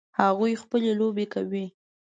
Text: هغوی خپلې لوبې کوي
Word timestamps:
هغوی 0.19 0.53
خپلې 0.63 0.91
لوبې 0.99 1.25
کوي 1.33 1.65